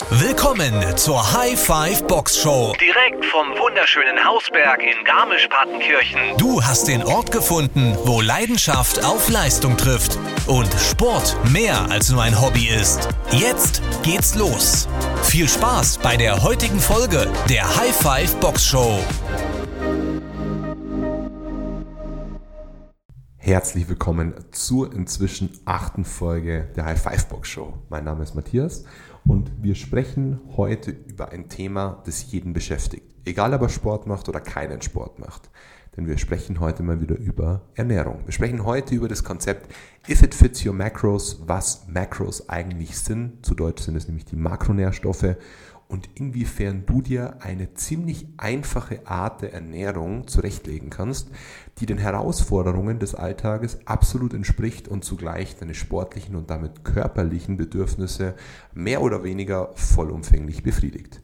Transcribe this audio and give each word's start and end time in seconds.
Willkommen 0.00 0.96
zur 0.96 1.32
High 1.32 1.60
Five 1.60 2.06
Box 2.06 2.38
Show. 2.38 2.72
Direkt 2.80 3.24
vom 3.24 3.48
wunderschönen 3.58 4.24
Hausberg 4.24 4.80
in 4.80 5.04
Garmisch-Partenkirchen. 5.04 6.36
Du 6.38 6.62
hast 6.62 6.86
den 6.86 7.02
Ort 7.02 7.32
gefunden, 7.32 7.98
wo 8.04 8.20
Leidenschaft 8.20 9.04
auf 9.04 9.28
Leistung 9.28 9.76
trifft 9.76 10.16
und 10.46 10.72
Sport 10.74 11.36
mehr 11.50 11.90
als 11.90 12.10
nur 12.10 12.22
ein 12.22 12.40
Hobby 12.40 12.68
ist. 12.68 13.08
Jetzt 13.32 13.82
geht's 14.04 14.36
los. 14.36 14.86
Viel 15.24 15.48
Spaß 15.48 15.98
bei 15.98 16.16
der 16.16 16.44
heutigen 16.44 16.78
Folge 16.78 17.26
der 17.50 17.76
High 17.76 17.96
Five 17.96 18.36
Box 18.36 18.64
Show. 18.64 19.00
Herzlich 23.36 23.88
willkommen 23.88 24.34
zur 24.52 24.92
inzwischen 24.92 25.58
achten 25.64 26.04
Folge 26.04 26.68
der 26.76 26.84
High 26.84 27.02
Five 27.02 27.26
Box 27.26 27.48
Show. 27.48 27.72
Mein 27.88 28.04
Name 28.04 28.22
ist 28.22 28.36
Matthias 28.36 28.84
und 29.28 29.52
wir 29.62 29.74
sprechen 29.74 30.40
heute 30.56 30.90
über 30.90 31.30
ein 31.30 31.48
Thema, 31.48 32.02
das 32.06 32.32
jeden 32.32 32.54
beschäftigt. 32.54 33.14
Egal 33.24 33.52
ob 33.52 33.62
er 33.62 33.68
Sport 33.68 34.06
macht 34.06 34.28
oder 34.28 34.40
keinen 34.40 34.80
Sport 34.80 35.18
macht. 35.18 35.50
Denn 35.96 36.06
wir 36.06 36.16
sprechen 36.16 36.60
heute 36.60 36.82
mal 36.82 37.00
wieder 37.00 37.16
über 37.16 37.62
Ernährung. 37.74 38.20
Wir 38.24 38.32
sprechen 38.32 38.64
heute 38.64 38.94
über 38.94 39.08
das 39.08 39.24
Konzept 39.24 39.70
If 40.08 40.22
it 40.22 40.34
fits 40.34 40.64
your 40.64 40.72
macros, 40.72 41.42
was 41.46 41.86
Macros 41.88 42.48
eigentlich 42.48 42.98
sind. 42.98 43.44
Zu 43.44 43.54
Deutsch 43.54 43.82
sind 43.82 43.96
es 43.96 44.06
nämlich 44.06 44.24
die 44.24 44.36
Makronährstoffe 44.36 45.36
und 45.88 46.10
inwiefern 46.14 46.84
du 46.86 47.00
dir 47.00 47.42
eine 47.42 47.72
ziemlich 47.72 48.26
einfache 48.36 49.06
Art 49.06 49.40
der 49.40 49.54
Ernährung 49.54 50.28
zurechtlegen 50.28 50.90
kannst, 50.90 51.30
die 51.78 51.86
den 51.86 51.96
Herausforderungen 51.96 52.98
des 52.98 53.14
Alltages 53.14 53.78
absolut 53.86 54.34
entspricht 54.34 54.86
und 54.86 55.04
zugleich 55.04 55.56
deine 55.56 55.74
sportlichen 55.74 56.36
und 56.36 56.50
damit 56.50 56.84
körperlichen 56.84 57.56
Bedürfnisse 57.56 58.34
mehr 58.74 59.00
oder 59.00 59.24
weniger 59.24 59.70
vollumfänglich 59.74 60.62
befriedigt. 60.62 61.22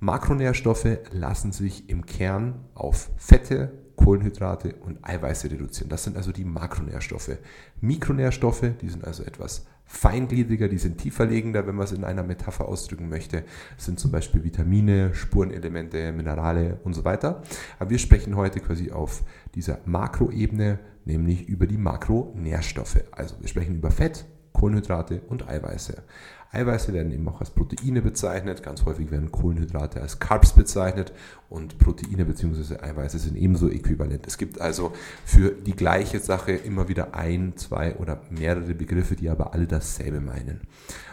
Makronährstoffe 0.00 0.98
lassen 1.12 1.52
sich 1.52 1.90
im 1.90 2.06
Kern 2.06 2.64
auf 2.74 3.10
Fette, 3.18 3.70
Kohlenhydrate 3.96 4.76
und 4.76 4.98
Eiweiße 5.02 5.50
reduzieren. 5.50 5.90
Das 5.90 6.04
sind 6.04 6.16
also 6.16 6.32
die 6.32 6.46
Makronährstoffe. 6.46 7.36
Mikronährstoffe, 7.82 8.64
die 8.80 8.88
sind 8.88 9.04
also 9.04 9.24
etwas 9.24 9.66
feingliedriger, 9.92 10.68
die 10.68 10.78
sind 10.78 10.98
tieferlegender, 10.98 11.66
wenn 11.66 11.74
man 11.74 11.84
es 11.84 11.92
in 11.92 12.04
einer 12.04 12.22
Metapher 12.22 12.68
ausdrücken 12.68 13.08
möchte. 13.08 13.42
Das 13.74 13.86
sind 13.86 13.98
zum 13.98 14.12
Beispiel 14.12 14.44
Vitamine, 14.44 15.12
Spurenelemente, 15.14 16.12
Minerale 16.12 16.78
und 16.84 16.94
so 16.94 17.04
weiter. 17.04 17.42
Aber 17.80 17.90
wir 17.90 17.98
sprechen 17.98 18.36
heute 18.36 18.60
quasi 18.60 18.92
auf 18.92 19.22
dieser 19.56 19.80
Makroebene, 19.86 20.78
nämlich 21.04 21.48
über 21.48 21.66
die 21.66 21.76
Makronährstoffe. 21.76 23.02
Also 23.10 23.34
wir 23.40 23.48
sprechen 23.48 23.74
über 23.74 23.90
Fett, 23.90 24.26
Kohlenhydrate 24.52 25.22
und 25.28 25.48
Eiweiße. 25.48 26.04
Eiweiße 26.52 26.92
werden 26.92 27.12
eben 27.12 27.28
auch 27.28 27.40
als 27.40 27.50
Proteine 27.50 28.02
bezeichnet. 28.02 28.64
Ganz 28.64 28.84
häufig 28.84 29.12
werden 29.12 29.30
Kohlenhydrate 29.30 30.00
als 30.00 30.18
Carbs 30.18 30.52
bezeichnet 30.52 31.12
und 31.48 31.78
Proteine 31.78 32.24
bzw. 32.24 32.80
Eiweiße 32.80 33.20
sind 33.20 33.36
ebenso 33.36 33.68
äquivalent. 33.68 34.26
Es 34.26 34.36
gibt 34.36 34.60
also 34.60 34.92
für 35.24 35.52
die 35.52 35.76
gleiche 35.76 36.18
Sache 36.18 36.52
immer 36.52 36.88
wieder 36.88 37.14
ein, 37.14 37.56
zwei 37.56 37.94
oder 37.96 38.22
mehrere 38.30 38.74
Begriffe, 38.74 39.14
die 39.14 39.28
aber 39.28 39.54
alle 39.54 39.68
dasselbe 39.68 40.20
meinen. 40.20 40.62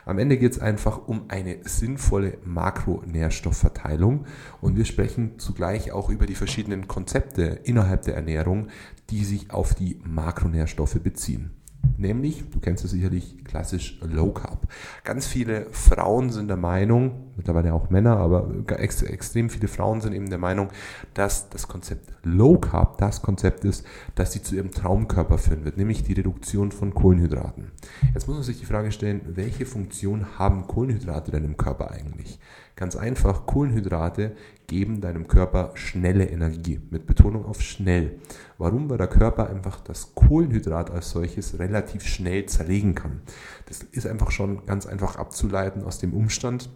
Am 0.05 0.17
Ende 0.17 0.37
geht 0.37 0.53
es 0.53 0.59
einfach 0.59 1.07
um 1.07 1.25
eine 1.27 1.57
sinnvolle 1.63 2.39
Makronährstoffverteilung 2.43 4.25
und 4.59 4.75
wir 4.75 4.85
sprechen 4.85 5.37
zugleich 5.37 5.91
auch 5.91 6.09
über 6.09 6.25
die 6.25 6.35
verschiedenen 6.35 6.87
Konzepte 6.87 7.59
innerhalb 7.63 8.03
der 8.03 8.15
Ernährung, 8.15 8.69
die 9.11 9.23
sich 9.23 9.51
auf 9.51 9.75
die 9.75 9.99
Makronährstoffe 10.03 10.99
beziehen. 10.99 11.56
Nämlich, 11.97 12.43
du 12.51 12.59
kennst 12.59 12.85
es 12.85 12.91
sicherlich, 12.91 13.43
klassisch 13.43 13.99
Low 14.01 14.31
Carb. 14.31 14.67
Ganz 15.03 15.25
viele 15.25 15.65
Frauen 15.71 16.29
sind 16.29 16.47
der 16.47 16.57
Meinung, 16.57 17.31
mittlerweile 17.35 17.73
auch 17.73 17.89
Männer, 17.89 18.17
aber 18.17 18.51
ex 18.77 19.01
extrem 19.01 19.49
viele 19.49 19.67
Frauen 19.67 19.99
sind 20.01 20.13
eben 20.13 20.29
der 20.29 20.37
Meinung, 20.37 20.69
dass 21.15 21.49
das 21.49 21.67
Konzept 21.67 22.11
Low 22.23 22.59
Carb 22.59 22.99
das 22.99 23.23
Konzept 23.23 23.65
ist, 23.65 23.83
das 24.13 24.31
sie 24.31 24.43
zu 24.43 24.55
ihrem 24.55 24.69
Traumkörper 24.69 25.39
führen 25.39 25.65
wird, 25.65 25.77
nämlich 25.77 26.03
die 26.03 26.13
Reduktion 26.13 26.71
von 26.71 26.93
Kohlenhydraten. 26.93 27.71
Jetzt 28.13 28.27
muss 28.27 28.37
man 28.37 28.43
sich 28.43 28.59
die 28.59 28.65
Frage 28.65 28.91
stellen, 28.91 29.21
welche 29.33 29.65
Funktion 29.65 30.37
haben 30.37 30.67
Kohlenhydrate 30.67 31.31
denn 31.31 31.45
im 31.45 31.57
Körper 31.57 31.89
eigentlich? 31.89 32.39
Ganz 32.77 32.95
einfach, 32.95 33.47
Kohlenhydrate 33.47 34.35
geben 34.67 35.01
deinem 35.01 35.27
Körper 35.27 35.71
schnelle 35.73 36.25
Energie, 36.25 36.79
mit 36.91 37.07
Betonung 37.07 37.43
auf 37.43 37.59
schnell. 37.59 38.19
Warum? 38.59 38.87
Weil 38.87 38.99
der 38.99 39.07
Körper 39.07 39.49
einfach 39.49 39.81
das 39.81 40.13
Kohlenhydrat 40.13 40.91
als 40.91 41.09
solches 41.09 41.57
relativ 41.57 42.03
schnell 42.05 42.45
zerlegen 42.45 42.93
kann. 42.93 43.21
Das 43.65 43.81
ist 43.81 44.05
einfach 44.05 44.29
schon 44.29 44.67
ganz 44.67 44.85
einfach 44.85 45.15
abzuleiten 45.15 45.83
aus 45.83 45.97
dem 45.97 46.13
Umstand, 46.13 46.69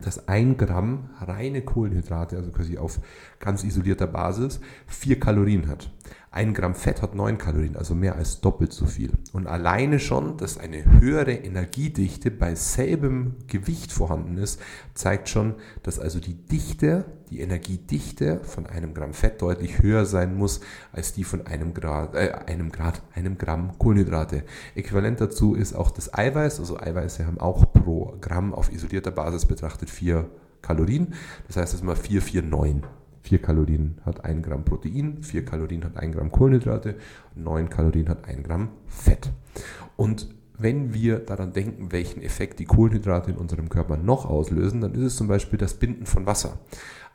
dass 0.00 0.26
ein 0.26 0.56
Gramm 0.56 1.10
reine 1.20 1.60
Kohlenhydrate, 1.60 2.38
also 2.38 2.50
quasi 2.50 2.78
auf 2.78 2.98
ganz 3.40 3.64
isolierter 3.64 4.06
Basis, 4.06 4.60
vier 4.86 5.18
Kalorien 5.20 5.68
hat. 5.68 5.90
Ein 6.36 6.52
Gramm 6.52 6.74
Fett 6.74 7.00
hat 7.00 7.14
neun 7.14 7.38
Kalorien, 7.38 7.76
also 7.76 7.94
mehr 7.94 8.16
als 8.16 8.42
doppelt 8.42 8.70
so 8.70 8.84
viel. 8.84 9.10
Und 9.32 9.46
alleine 9.46 9.98
schon, 9.98 10.36
dass 10.36 10.58
eine 10.58 10.84
höhere 11.00 11.32
Energiedichte 11.32 12.30
bei 12.30 12.54
selbem 12.54 13.36
Gewicht 13.46 13.90
vorhanden 13.90 14.36
ist, 14.36 14.60
zeigt 14.92 15.30
schon, 15.30 15.54
dass 15.82 15.98
also 15.98 16.20
die 16.20 16.34
Dichte, 16.34 17.06
die 17.30 17.40
Energiedichte 17.40 18.40
von 18.44 18.66
einem 18.66 18.92
Gramm 18.92 19.14
Fett 19.14 19.40
deutlich 19.40 19.80
höher 19.80 20.04
sein 20.04 20.36
muss 20.36 20.60
als 20.92 21.14
die 21.14 21.24
von 21.24 21.46
einem 21.46 21.72
Grad, 21.72 22.14
äh, 22.14 22.32
einem 22.46 22.70
Grad, 22.70 23.00
einem 23.14 23.38
Gramm 23.38 23.78
Kohlenhydrate. 23.78 24.42
Äquivalent 24.74 25.22
dazu 25.22 25.54
ist 25.54 25.74
auch 25.74 25.90
das 25.90 26.12
Eiweiß, 26.12 26.60
also 26.60 26.78
Eiweiße 26.78 27.26
haben 27.26 27.40
auch 27.40 27.72
pro 27.72 28.14
Gramm 28.20 28.52
auf 28.52 28.70
isolierter 28.70 29.10
Basis 29.10 29.46
betrachtet 29.46 29.88
vier 29.88 30.28
Kalorien. 30.60 31.14
Das 31.46 31.56
heißt, 31.56 31.72
das 31.72 31.80
ist 31.80 31.86
mal 31.86 31.96
449. 31.96 33.05
4 33.26 33.42
Kalorien 33.42 33.98
hat 34.04 34.24
1 34.24 34.46
Gramm 34.46 34.64
Protein, 34.64 35.20
4 35.20 35.44
Kalorien 35.44 35.84
hat 35.84 35.96
1 35.96 36.14
Gramm 36.14 36.30
Kohlenhydrate, 36.30 36.94
9 37.34 37.68
Kalorien 37.68 38.08
hat 38.08 38.24
1 38.28 38.44
Gramm 38.46 38.68
Fett. 38.86 39.32
Und 39.96 40.28
wenn 40.56 40.94
wir 40.94 41.18
daran 41.18 41.52
denken, 41.52 41.90
welchen 41.90 42.22
Effekt 42.22 42.60
die 42.60 42.66
Kohlenhydrate 42.66 43.32
in 43.32 43.36
unserem 43.36 43.68
Körper 43.68 43.96
noch 43.96 44.26
auslösen, 44.26 44.80
dann 44.80 44.94
ist 44.94 45.02
es 45.02 45.16
zum 45.16 45.26
Beispiel 45.26 45.58
das 45.58 45.74
Binden 45.74 46.06
von 46.06 46.24
Wasser. 46.24 46.60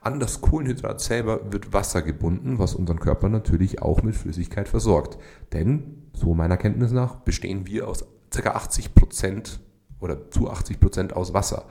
An 0.02 0.20
das 0.20 0.42
Kohlenhydrat 0.42 1.00
selber 1.00 1.54
wird 1.54 1.72
Wasser 1.72 2.02
gebunden, 2.02 2.60
was 2.60 2.76
unseren 2.76 3.00
Körper 3.00 3.30
natürlich 3.30 3.82
auch 3.82 4.04
mit 4.04 4.16
Flüssigkeit 4.16 4.68
versorgt. 4.68 5.18
Denn, 5.54 6.10
so 6.14 6.34
meiner 6.34 6.58
Kenntnis 6.58 6.92
nach, 6.92 7.16
bestehen 7.16 7.68
wir 7.68 7.88
aus 7.88 8.06
ca. 8.32 8.52
80 8.52 8.96
Prozent 8.96 9.62
oder 10.02 10.30
zu 10.30 10.50
80 10.50 10.80
Prozent 10.82 11.14
aus 11.16 11.34
Wasser. 11.34 11.66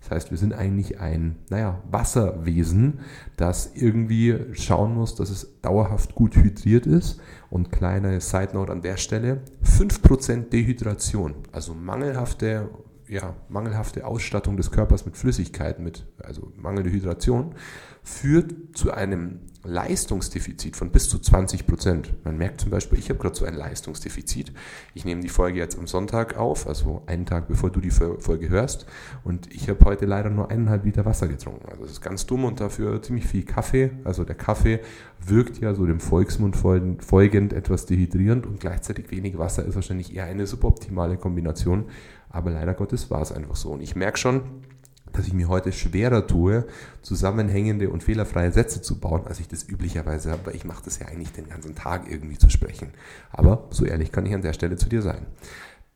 Das 0.00 0.10
heißt, 0.10 0.30
wir 0.30 0.38
sind 0.38 0.52
eigentlich 0.52 1.00
ein, 1.00 1.36
naja, 1.50 1.82
Wasserwesen, 1.90 3.00
das 3.36 3.72
irgendwie 3.74 4.36
schauen 4.52 4.94
muss, 4.94 5.14
dass 5.14 5.30
es 5.30 5.60
dauerhaft 5.62 6.14
gut 6.14 6.36
hydriert 6.36 6.86
ist. 6.86 7.20
Und 7.50 7.72
kleine 7.72 8.20
Side 8.20 8.50
Note 8.54 8.72
an 8.72 8.82
der 8.82 8.96
Stelle, 8.96 9.42
5% 9.64 10.50
Dehydration, 10.50 11.34
also 11.52 11.74
mangelhafte 11.74 12.68
ja, 13.08 13.34
mangelhafte 13.48 14.06
Ausstattung 14.06 14.56
des 14.56 14.70
Körpers 14.70 15.06
mit 15.06 15.16
Flüssigkeiten, 15.16 15.84
mit, 15.84 16.04
also 16.22 16.52
mangelnde 16.56 16.90
Hydration, 16.90 17.54
führt 18.06 18.54
zu 18.72 18.92
einem 18.92 19.40
Leistungsdefizit 19.64 20.76
von 20.76 20.90
bis 20.90 21.08
zu 21.08 21.18
20 21.18 21.66
Prozent. 21.66 22.14
Man 22.24 22.38
merkt 22.38 22.60
zum 22.60 22.70
Beispiel, 22.70 23.00
ich 23.00 23.10
habe 23.10 23.18
gerade 23.18 23.34
so 23.34 23.44
ein 23.44 23.54
Leistungsdefizit. 23.54 24.52
Ich 24.94 25.04
nehme 25.04 25.22
die 25.22 25.28
Folge 25.28 25.58
jetzt 25.58 25.76
am 25.76 25.88
Sonntag 25.88 26.36
auf, 26.36 26.68
also 26.68 27.02
einen 27.06 27.26
Tag 27.26 27.48
bevor 27.48 27.70
du 27.70 27.80
die 27.80 27.90
Folge 27.90 28.48
hörst. 28.48 28.86
Und 29.24 29.52
ich 29.52 29.68
habe 29.68 29.84
heute 29.84 30.06
leider 30.06 30.30
nur 30.30 30.52
eineinhalb 30.52 30.84
Liter 30.84 31.04
Wasser 31.04 31.26
getrunken. 31.26 31.68
Also 31.68 31.82
das 31.82 31.92
ist 31.92 32.00
ganz 32.00 32.26
dumm 32.26 32.44
und 32.44 32.60
dafür 32.60 33.02
ziemlich 33.02 33.26
viel 33.26 33.44
Kaffee. 33.44 33.90
Also 34.04 34.22
der 34.22 34.36
Kaffee 34.36 34.78
wirkt 35.26 35.58
ja 35.58 35.74
so 35.74 35.84
dem 35.84 35.98
Volksmund 35.98 36.56
folgend 36.56 37.52
etwas 37.52 37.86
dehydrierend 37.86 38.46
und 38.46 38.60
gleichzeitig 38.60 39.10
wenig 39.10 39.36
Wasser 39.36 39.64
ist 39.64 39.74
wahrscheinlich 39.74 40.14
eher 40.14 40.26
eine 40.26 40.46
suboptimale 40.46 41.16
Kombination. 41.16 41.86
Aber 42.30 42.52
leider 42.52 42.74
Gottes 42.74 43.10
war 43.10 43.22
es 43.22 43.32
einfach 43.32 43.56
so. 43.56 43.70
Und 43.70 43.80
ich 43.80 43.96
merke 43.96 44.18
schon, 44.18 44.42
dass 45.16 45.26
ich 45.26 45.32
mir 45.32 45.48
heute 45.48 45.72
schwerer 45.72 46.26
tue, 46.26 46.66
zusammenhängende 47.02 47.90
und 47.90 48.02
fehlerfreie 48.02 48.52
Sätze 48.52 48.82
zu 48.82 49.00
bauen, 49.00 49.26
als 49.26 49.40
ich 49.40 49.48
das 49.48 49.68
üblicherweise 49.68 50.30
habe, 50.30 50.46
weil 50.46 50.56
ich 50.56 50.64
mache 50.64 50.84
das 50.84 50.98
ja 50.98 51.06
eigentlich 51.06 51.32
den 51.32 51.48
ganzen 51.48 51.74
Tag 51.74 52.10
irgendwie 52.10 52.38
zu 52.38 52.50
sprechen. 52.50 52.90
Aber 53.32 53.66
so 53.70 53.84
ehrlich 53.84 54.12
kann 54.12 54.26
ich 54.26 54.34
an 54.34 54.42
der 54.42 54.52
Stelle 54.52 54.76
zu 54.76 54.88
dir 54.88 55.02
sein. 55.02 55.26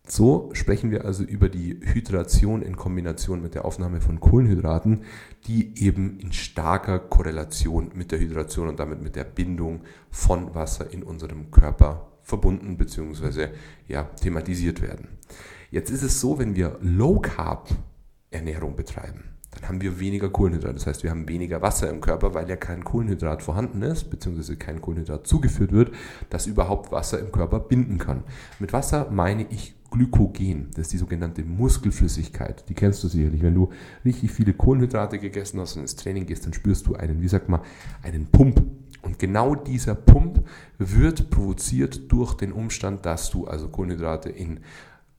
So 0.06 0.50
sprechen 0.54 0.90
wir 0.90 1.04
also 1.04 1.22
über 1.22 1.48
die 1.48 1.78
Hydration 1.80 2.62
in 2.62 2.74
Kombination 2.74 3.42
mit 3.42 3.54
der 3.54 3.64
Aufnahme 3.64 4.00
von 4.00 4.18
Kohlenhydraten, 4.18 5.04
die 5.46 5.84
eben 5.84 6.18
in 6.18 6.32
starker 6.32 6.98
Korrelation 6.98 7.92
mit 7.94 8.10
der 8.10 8.18
Hydration 8.18 8.66
und 8.66 8.80
damit 8.80 9.00
mit 9.00 9.14
der 9.14 9.22
Bindung 9.22 9.82
von 10.10 10.52
Wasser 10.54 10.92
in 10.92 11.04
unserem 11.04 11.52
Körper 11.52 12.08
verbunden 12.22 12.76
bzw. 12.76 13.48
Ja, 13.86 14.04
thematisiert 14.20 14.82
werden. 14.82 15.08
Jetzt 15.70 15.90
ist 15.90 16.02
es 16.02 16.20
so, 16.20 16.40
wenn 16.40 16.56
wir 16.56 16.78
Low 16.80 17.20
Carb 17.20 17.68
Ernährung 18.30 18.76
betreiben, 18.76 19.24
dann 19.52 19.68
haben 19.68 19.80
wir 19.80 19.98
weniger 19.98 20.30
Kohlenhydrat. 20.30 20.76
Das 20.76 20.86
heißt, 20.86 21.02
wir 21.02 21.10
haben 21.10 21.28
weniger 21.28 21.60
Wasser 21.60 21.90
im 21.90 22.00
Körper, 22.00 22.34
weil 22.34 22.48
ja 22.48 22.56
kein 22.56 22.84
Kohlenhydrat 22.84 23.42
vorhanden 23.42 23.82
ist, 23.82 24.10
beziehungsweise 24.10 24.56
kein 24.56 24.80
Kohlenhydrat 24.80 25.26
zugeführt 25.26 25.72
wird, 25.72 25.92
das 26.28 26.46
überhaupt 26.46 26.92
Wasser 26.92 27.18
im 27.18 27.32
Körper 27.32 27.58
binden 27.58 27.98
kann. 27.98 28.22
Mit 28.60 28.72
Wasser 28.72 29.08
meine 29.10 29.46
ich 29.50 29.74
Glykogen. 29.90 30.68
Das 30.74 30.86
ist 30.86 30.92
die 30.92 30.98
sogenannte 30.98 31.42
Muskelflüssigkeit. 31.42 32.68
Die 32.68 32.74
kennst 32.74 33.02
du 33.02 33.08
sicherlich. 33.08 33.42
Wenn 33.42 33.54
du 33.54 33.70
richtig 34.04 34.30
viele 34.30 34.52
Kohlenhydrate 34.52 35.18
gegessen 35.18 35.58
hast 35.60 35.74
und 35.74 35.82
ins 35.82 35.96
Training 35.96 36.26
gehst, 36.26 36.46
dann 36.46 36.52
spürst 36.52 36.86
du 36.86 36.94
einen, 36.94 37.20
wie 37.20 37.28
sagt 37.28 37.48
man, 37.48 37.60
einen 38.02 38.26
Pump. 38.26 38.62
Und 39.02 39.18
genau 39.18 39.54
dieser 39.54 39.94
Pump 39.94 40.46
wird 40.78 41.30
provoziert 41.30 42.12
durch 42.12 42.34
den 42.34 42.52
Umstand, 42.52 43.04
dass 43.04 43.30
du 43.30 43.46
also 43.46 43.68
Kohlenhydrate 43.68 44.28
in 44.28 44.60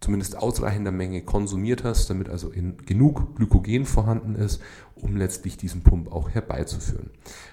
zumindest 0.01 0.37
ausreichender 0.37 0.91
Menge 0.91 1.21
konsumiert 1.21 1.83
hast, 1.83 2.09
damit 2.09 2.27
also 2.27 2.49
in 2.49 2.77
genug 2.85 3.35
Glykogen 3.35 3.85
vorhanden 3.85 4.35
ist, 4.35 4.61
um 5.01 5.17
letztlich 5.17 5.57
diesen 5.57 5.81
Pump 5.81 6.11
auch 6.11 6.29
herbeizuführen. 6.29 7.09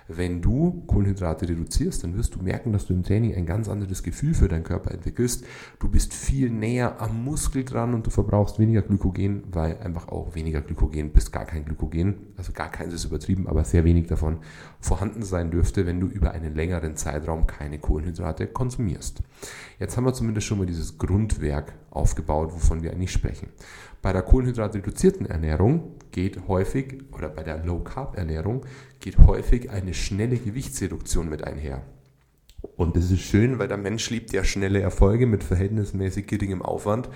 Wenn 0.06 0.40
du 0.40 0.82
Kohlenhydrate 0.86 1.48
reduzierst, 1.48 2.02
dann 2.02 2.16
wirst 2.16 2.34
du 2.34 2.42
merken, 2.42 2.72
dass 2.72 2.86
du 2.86 2.94
im 2.94 3.02
Training 3.02 3.34
ein 3.34 3.46
ganz 3.46 3.68
anderes 3.68 4.02
Gefühl 4.02 4.34
für 4.34 4.48
deinen 4.48 4.64
Körper 4.64 4.90
entwickelst. 4.90 5.44
Du 5.78 5.88
bist 5.88 6.14
viel 6.14 6.50
näher 6.50 7.00
am 7.00 7.24
Muskel 7.24 7.64
dran 7.64 7.94
und 7.94 8.06
du 8.06 8.10
verbrauchst 8.10 8.58
weniger 8.58 8.82
Glykogen, 8.82 9.44
weil 9.52 9.78
einfach 9.78 10.08
auch 10.08 10.34
weniger 10.34 10.62
Glykogen 10.62 11.10
bis 11.10 11.30
gar 11.30 11.44
kein 11.44 11.64
Glykogen, 11.64 12.14
also 12.36 12.52
gar 12.52 12.70
keins 12.70 12.94
ist 12.94 13.04
übertrieben, 13.04 13.46
aber 13.46 13.64
sehr 13.64 13.84
wenig 13.84 14.06
davon 14.06 14.38
vorhanden 14.80 15.22
sein 15.22 15.50
dürfte, 15.50 15.86
wenn 15.86 16.00
du 16.00 16.06
über 16.06 16.32
einen 16.32 16.54
längeren 16.54 16.96
Zeitraum 16.96 17.46
keine 17.46 17.78
Kohlenhydrate 17.78 18.46
konsumierst. 18.46 19.22
Jetzt 19.78 19.96
haben 19.96 20.04
wir 20.04 20.14
zumindest 20.14 20.46
schon 20.46 20.58
mal 20.58 20.66
dieses 20.66 20.98
Grundwerk 20.98 21.74
aufgebaut, 21.90 22.52
wovon 22.52 22.82
wir 22.82 22.92
eigentlich 22.92 23.12
sprechen. 23.12 23.48
Bei 24.00 24.12
der 24.12 24.22
kohlenhydratreduzierten 24.22 25.26
Ernährung 25.26 25.92
geht 26.12 26.48
häufig, 26.48 27.04
oder 27.12 27.28
bei 27.28 27.42
der 27.42 27.64
Low-Carb-Ernährung 27.64 28.64
geht 29.00 29.18
häufig 29.18 29.70
eine 29.70 29.94
schnelle 29.94 30.36
Gewichtsreduktion 30.36 31.28
mit 31.28 31.44
einher. 31.44 31.82
Und 32.76 32.96
das 32.96 33.10
ist 33.10 33.20
schön, 33.20 33.58
weil 33.58 33.68
der 33.68 33.76
Mensch 33.76 34.10
liebt 34.10 34.32
ja 34.32 34.44
schnelle 34.44 34.80
Erfolge 34.80 35.26
mit 35.26 35.44
verhältnismäßig 35.44 36.26
geringem 36.26 36.62
Aufwand. 36.62 37.08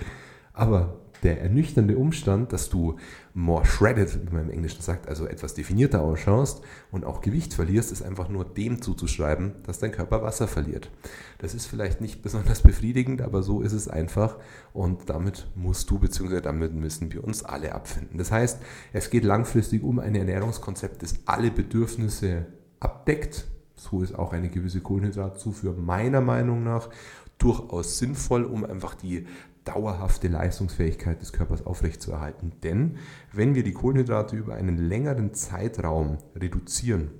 Aber 0.53 1.02
der 1.23 1.41
ernüchternde 1.41 1.97
Umstand, 1.97 2.53
dass 2.53 2.69
du 2.69 2.97
more 3.33 3.65
shredded, 3.65 4.27
wie 4.27 4.33
man 4.33 4.43
im 4.43 4.49
Englischen 4.49 4.81
sagt, 4.81 5.07
also 5.07 5.25
etwas 5.25 5.53
definierter 5.53 6.01
ausschaust 6.01 6.61
und 6.91 7.05
auch 7.05 7.21
Gewicht 7.21 7.53
verlierst, 7.53 7.91
ist 7.91 8.03
einfach 8.03 8.29
nur 8.29 8.45
dem 8.45 8.81
zuzuschreiben, 8.81 9.53
dass 9.63 9.79
dein 9.79 9.91
Körper 9.91 10.21
Wasser 10.21 10.47
verliert. 10.47 10.91
Das 11.39 11.53
ist 11.53 11.65
vielleicht 11.65 12.01
nicht 12.01 12.21
besonders 12.21 12.61
befriedigend, 12.61 13.21
aber 13.21 13.41
so 13.41 13.61
ist 13.61 13.73
es 13.73 13.87
einfach 13.87 14.37
und 14.73 15.09
damit 15.09 15.47
musst 15.55 15.89
du 15.89 15.99
bzw. 15.99 16.41
damit 16.41 16.73
müssen 16.73 17.11
wir 17.11 17.23
uns 17.23 17.43
alle 17.43 17.73
abfinden. 17.73 18.17
Das 18.17 18.31
heißt, 18.31 18.59
es 18.91 19.09
geht 19.09 19.23
langfristig 19.23 19.83
um 19.83 19.99
ein 19.99 20.15
Ernährungskonzept, 20.15 21.01
das 21.01 21.15
alle 21.25 21.51
Bedürfnisse 21.51 22.45
abdeckt. 22.79 23.45
So 23.75 24.01
ist 24.01 24.13
auch 24.13 24.33
eine 24.33 24.49
gewisse 24.49 24.81
Kohlenhydratzufuhr 24.81 25.73
meiner 25.73 26.21
Meinung 26.21 26.63
nach 26.63 26.89
durchaus 27.37 27.97
sinnvoll, 27.97 28.45
um 28.45 28.63
einfach 28.63 28.95
die 28.95 29.25
dauerhafte 29.65 30.27
Leistungsfähigkeit 30.27 31.21
des 31.21 31.33
Körpers 31.33 31.65
aufrechtzuerhalten. 31.65 32.53
Denn 32.63 32.97
wenn 33.31 33.55
wir 33.55 33.63
die 33.63 33.73
Kohlenhydrate 33.73 34.35
über 34.35 34.55
einen 34.55 34.77
längeren 34.77 35.33
Zeitraum 35.33 36.17
reduzieren, 36.35 37.11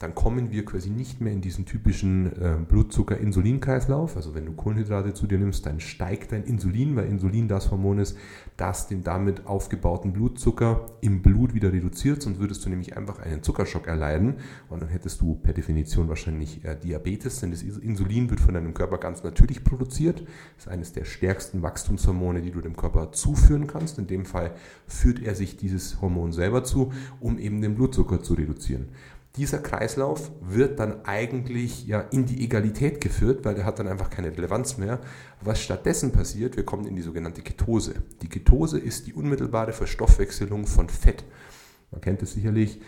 dann 0.00 0.14
kommen 0.14 0.50
wir 0.50 0.64
quasi 0.64 0.88
nicht 0.88 1.20
mehr 1.20 1.30
in 1.30 1.42
diesen 1.42 1.66
typischen 1.66 2.32
äh, 2.40 2.56
Blutzucker-Insulin-Kreislauf. 2.66 4.16
Also 4.16 4.34
wenn 4.34 4.46
du 4.46 4.52
Kohlenhydrate 4.52 5.12
zu 5.12 5.26
dir 5.26 5.38
nimmst, 5.38 5.66
dann 5.66 5.78
steigt 5.78 6.32
dein 6.32 6.44
Insulin, 6.44 6.96
weil 6.96 7.04
Insulin 7.04 7.48
das 7.48 7.70
Hormon 7.70 7.98
ist, 7.98 8.16
das 8.56 8.88
den 8.88 9.04
damit 9.04 9.46
aufgebauten 9.46 10.14
Blutzucker 10.14 10.86
im 11.02 11.20
Blut 11.20 11.52
wieder 11.52 11.70
reduziert, 11.70 12.22
sonst 12.22 12.40
würdest 12.40 12.64
du 12.64 12.70
nämlich 12.70 12.96
einfach 12.96 13.18
einen 13.18 13.42
Zuckerschock 13.42 13.86
erleiden 13.88 14.36
und 14.70 14.80
dann 14.80 14.88
hättest 14.88 15.20
du 15.20 15.34
per 15.34 15.52
Definition 15.52 16.08
wahrscheinlich 16.08 16.64
äh, 16.64 16.76
Diabetes, 16.76 17.40
denn 17.40 17.50
das 17.50 17.60
Insulin 17.60 18.30
wird 18.30 18.40
von 18.40 18.54
deinem 18.54 18.72
Körper 18.72 18.96
ganz 18.96 19.22
natürlich 19.22 19.64
produziert. 19.64 20.20
Das 20.56 20.64
ist 20.64 20.68
eines 20.68 20.92
der 20.94 21.04
stärksten 21.04 21.60
Wachstumshormone, 21.90 22.42
die 22.42 22.50
du 22.50 22.60
dem 22.60 22.76
Körper 22.76 23.12
zuführen 23.12 23.66
kannst. 23.66 23.98
In 23.98 24.06
dem 24.06 24.24
Fall 24.24 24.52
führt 24.86 25.20
er 25.22 25.34
sich 25.34 25.56
dieses 25.56 26.00
Hormon 26.00 26.32
selber 26.32 26.64
zu, 26.64 26.92
um 27.20 27.38
eben 27.38 27.60
den 27.60 27.74
Blutzucker 27.74 28.22
zu 28.22 28.34
reduzieren 28.34 28.88
dieser 29.36 29.58
Kreislauf 29.58 30.32
wird 30.40 30.80
dann 30.80 31.04
eigentlich 31.04 31.86
ja 31.86 32.00
in 32.00 32.26
die 32.26 32.42
Egalität 32.42 33.00
geführt, 33.00 33.44
weil 33.44 33.54
der 33.54 33.64
hat 33.64 33.78
dann 33.78 33.86
einfach 33.86 34.10
keine 34.10 34.36
Relevanz 34.36 34.76
mehr. 34.76 34.98
Was 35.40 35.62
stattdessen 35.62 36.10
passiert, 36.10 36.56
wir 36.56 36.64
kommen 36.64 36.84
in 36.84 36.96
die 36.96 37.02
sogenannte 37.02 37.40
Ketose. 37.40 37.94
Die 38.22 38.28
Ketose 38.28 38.80
ist 38.80 39.06
die 39.06 39.14
unmittelbare 39.14 39.72
Verstoffwechselung 39.72 40.66
von 40.66 40.88
Fett. 40.88 41.24
Man 41.92 42.00
kennt 42.00 42.22
es 42.22 42.32
sicherlich, 42.32 42.80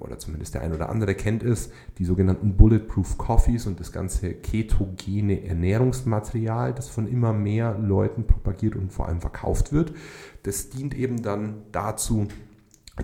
oder 0.00 0.18
zumindest 0.18 0.54
der 0.54 0.62
ein 0.62 0.72
oder 0.72 0.88
andere 0.88 1.14
kennt 1.14 1.42
es, 1.42 1.70
die 1.98 2.04
sogenannten 2.04 2.56
Bulletproof 2.56 3.18
Coffees 3.18 3.66
und 3.66 3.80
das 3.80 3.92
ganze 3.92 4.34
ketogene 4.34 5.44
Ernährungsmaterial, 5.44 6.74
das 6.74 6.88
von 6.88 7.06
immer 7.06 7.32
mehr 7.32 7.78
Leuten 7.78 8.26
propagiert 8.26 8.76
und 8.76 8.92
vor 8.92 9.08
allem 9.08 9.20
verkauft 9.20 9.72
wird. 9.72 9.92
Das 10.42 10.70
dient 10.70 10.94
eben 10.94 11.22
dann 11.22 11.62
dazu, 11.72 12.26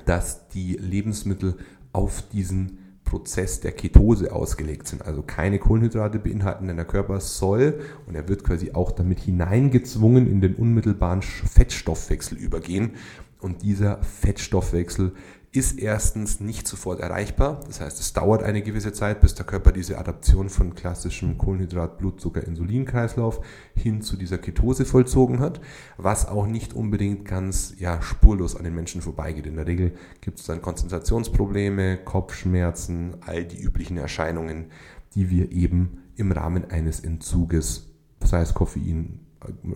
dass 0.05 0.49
die 0.49 0.75
Lebensmittel 0.75 1.57
auf 1.93 2.23
diesen 2.33 2.79
Prozess 3.05 3.61
der 3.61 3.73
Ketose 3.73 4.33
ausgelegt 4.33 4.89
sind, 4.89 5.05
also 5.05 5.23
keine 5.23 5.59
Kohlenhydrate 5.59 6.19
beinhalten, 6.19 6.67
denn 6.67 6.77
der 6.77 6.87
Körper 6.87 7.21
soll 7.21 7.81
und 8.07 8.15
er 8.15 8.29
wird 8.29 8.43
quasi 8.43 8.73
auch 8.73 8.91
damit 8.91 9.21
hineingezwungen 9.21 10.27
in 10.27 10.41
den 10.41 10.55
unmittelbaren 10.55 11.21
Fettstoffwechsel 11.21 12.39
übergehen 12.39 12.93
und 13.41 13.63
dieser 13.63 14.03
Fettstoffwechsel 14.03 15.13
ist 15.55 15.79
erstens 15.79 16.41
nicht 16.41 16.67
sofort 16.67 17.01
erreichbar. 17.01 17.61
Das 17.67 17.83
heißt, 17.83 18.01
es 18.01 18.15
dauert 18.15 18.43
eine 18.43 18.63
gewisse 18.63 18.95
Zeit, 18.95 19.21
bis 19.21 19.35
der 19.35 19.45
Körper 19.45 19.71
diese 19.71 19.99
Adaption 19.99 20.49
von 20.49 20.75
klassischem 20.75 21.37
Kohlenhydrat, 21.37 21.99
Blutzucker, 21.99 22.43
Insulinkreislauf 22.43 23.45
hin 23.75 24.01
zu 24.01 24.17
dieser 24.17 24.39
Ketose 24.39 24.87
vollzogen 24.87 25.41
hat, 25.41 25.61
was 25.99 26.27
auch 26.27 26.47
nicht 26.47 26.73
unbedingt 26.73 27.27
ganz 27.27 27.75
ja, 27.79 28.01
spurlos 28.01 28.57
an 28.57 28.65
den 28.65 28.75
Menschen 28.75 29.03
vorbeigeht. 29.03 29.47
In 29.47 29.57
der 29.57 29.67
Regel 29.67 29.93
gibt 30.23 30.41
es 30.41 30.47
dann 30.47 30.63
Konzentrationsprobleme, 30.63 31.99
Kopfschmerzen, 31.99 33.19
all 33.21 33.45
die 33.45 33.61
üblichen 33.61 33.99
Erscheinungen, 33.99 34.71
die 35.15 35.29
wir 35.29 35.53
eben 35.53 35.99
im 36.17 36.33
Rahmen 36.33 36.71
eines 36.71 37.01
Entzuges, 37.01 37.91
sei 38.25 38.41
es 38.41 38.55
Koffein, 38.55 39.22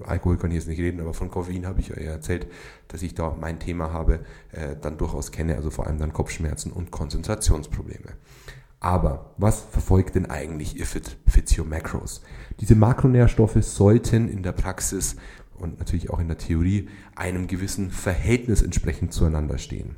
Alkohol 0.04 0.36
kann 0.36 0.50
ich 0.50 0.56
jetzt 0.56 0.68
nicht 0.68 0.80
reden, 0.80 1.00
aber 1.00 1.14
von 1.14 1.30
Koffein 1.30 1.66
habe 1.66 1.80
ich 1.80 1.88
ja 1.88 1.96
erzählt, 1.96 2.46
dass 2.88 3.02
ich 3.02 3.14
da 3.14 3.36
mein 3.38 3.58
Thema 3.58 3.92
habe, 3.92 4.20
äh, 4.52 4.76
dann 4.80 4.98
durchaus 4.98 5.32
kenne, 5.32 5.56
also 5.56 5.70
vor 5.70 5.86
allem 5.86 5.98
dann 5.98 6.12
Kopfschmerzen 6.12 6.72
und 6.72 6.90
Konzentrationsprobleme. 6.90 8.12
Aber 8.80 9.32
was 9.36 9.60
verfolgt 9.60 10.14
denn 10.14 10.26
eigentlich 10.26 10.78
IFID 10.78 11.16
Fits 11.26 11.58
Your 11.58 11.64
Macros? 11.64 12.22
Diese 12.60 12.76
Makronährstoffe 12.76 13.62
sollten 13.62 14.28
in 14.28 14.42
der 14.42 14.52
Praxis 14.52 15.16
und 15.58 15.78
natürlich 15.78 16.10
auch 16.10 16.18
in 16.18 16.28
der 16.28 16.38
Theorie 16.38 16.88
einem 17.14 17.46
gewissen 17.46 17.90
Verhältnis 17.90 18.62
entsprechend 18.62 19.12
zueinander 19.12 19.58
stehen. 19.58 19.96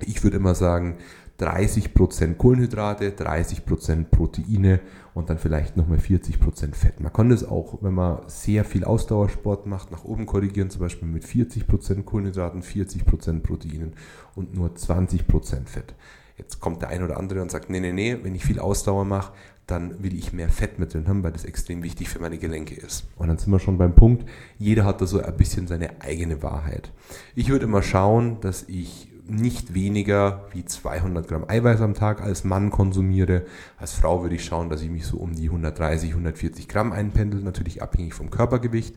Ich 0.00 0.22
würde 0.22 0.36
immer 0.36 0.54
sagen, 0.54 0.98
30% 1.40 2.34
Kohlenhydrate, 2.34 3.10
30% 3.10 4.04
Proteine 4.04 4.80
und 5.14 5.30
dann 5.30 5.38
vielleicht 5.38 5.76
nochmal 5.76 5.98
40% 5.98 6.74
Fett. 6.74 7.00
Man 7.00 7.12
kann 7.12 7.28
das 7.28 7.44
auch, 7.44 7.78
wenn 7.82 7.94
man 7.94 8.20
sehr 8.26 8.64
viel 8.64 8.84
Ausdauersport 8.84 9.66
macht, 9.66 9.90
nach 9.90 10.04
oben 10.04 10.26
korrigieren, 10.26 10.70
zum 10.70 10.80
Beispiel 10.80 11.08
mit 11.08 11.24
40% 11.24 12.04
Kohlenhydraten, 12.04 12.62
40% 12.62 13.40
Proteinen 13.40 13.94
und 14.36 14.54
nur 14.54 14.70
20% 14.70 15.66
Fett. 15.66 15.94
Jetzt 16.36 16.60
kommt 16.60 16.82
der 16.82 16.88
ein 16.88 17.02
oder 17.02 17.16
andere 17.16 17.42
und 17.42 17.50
sagt, 17.50 17.70
nee, 17.70 17.80
nee, 17.80 17.92
nee, 17.92 18.18
wenn 18.22 18.34
ich 18.34 18.44
viel 18.44 18.58
Ausdauer 18.58 19.04
mache, 19.04 19.32
dann 19.66 20.02
will 20.02 20.14
ich 20.14 20.32
mehr 20.32 20.48
Fett 20.48 20.78
mit 20.78 20.92
drin 20.92 21.08
haben, 21.08 21.22
weil 21.22 21.32
das 21.32 21.44
extrem 21.44 21.82
wichtig 21.82 22.08
für 22.08 22.18
meine 22.18 22.38
Gelenke 22.38 22.74
ist. 22.74 23.06
Und 23.16 23.28
dann 23.28 23.38
sind 23.38 23.50
wir 23.50 23.60
schon 23.60 23.78
beim 23.78 23.94
Punkt, 23.94 24.28
jeder 24.58 24.84
hat 24.84 25.00
da 25.00 25.06
so 25.06 25.20
ein 25.20 25.36
bisschen 25.36 25.66
seine 25.66 26.02
eigene 26.02 26.42
Wahrheit. 26.42 26.92
Ich 27.34 27.48
würde 27.48 27.64
immer 27.64 27.82
schauen, 27.82 28.40
dass 28.40 28.64
ich 28.68 29.08
nicht 29.26 29.72
weniger 29.72 30.46
wie 30.52 30.64
200 30.64 31.26
Gramm 31.26 31.44
Eiweiß 31.48 31.80
am 31.80 31.94
Tag 31.94 32.20
als 32.20 32.44
Mann 32.44 32.70
konsumiere. 32.70 33.46
Als 33.78 33.92
Frau 33.92 34.22
würde 34.22 34.34
ich 34.34 34.44
schauen, 34.44 34.68
dass 34.68 34.82
ich 34.82 34.90
mich 34.90 35.06
so 35.06 35.16
um 35.16 35.34
die 35.34 35.46
130, 35.46 36.10
140 36.10 36.68
Gramm 36.68 36.92
einpendel, 36.92 37.40
natürlich 37.40 37.82
abhängig 37.82 38.14
vom 38.14 38.30
Körpergewicht. 38.30 38.96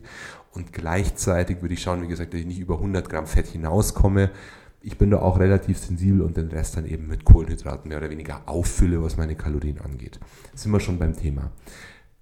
Und 0.52 0.72
gleichzeitig 0.72 1.62
würde 1.62 1.74
ich 1.74 1.82
schauen, 1.82 2.02
wie 2.02 2.08
gesagt, 2.08 2.34
dass 2.34 2.40
ich 2.40 2.46
nicht 2.46 2.58
über 2.58 2.74
100 2.74 3.08
Gramm 3.08 3.26
Fett 3.26 3.46
hinauskomme. 3.46 4.30
Ich 4.82 4.98
bin 4.98 5.10
da 5.10 5.18
auch 5.18 5.38
relativ 5.38 5.78
sensibel 5.78 6.22
und 6.22 6.36
den 6.36 6.48
Rest 6.48 6.76
dann 6.76 6.86
eben 6.86 7.08
mit 7.08 7.24
Kohlenhydraten 7.24 7.88
mehr 7.88 7.98
oder 7.98 8.10
weniger 8.10 8.42
auffülle, 8.46 9.02
was 9.02 9.16
meine 9.16 9.34
Kalorien 9.34 9.80
angeht. 9.80 10.20
sind 10.54 10.72
wir 10.72 10.80
schon 10.80 10.98
beim 10.98 11.16
Thema. 11.16 11.50